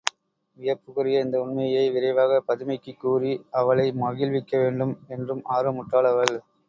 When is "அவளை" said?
3.53-3.87